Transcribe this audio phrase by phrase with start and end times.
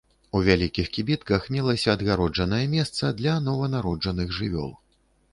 [0.37, 4.71] У вялікіх кібітках мелася адгароджанае месца для нованароджаных жывёл.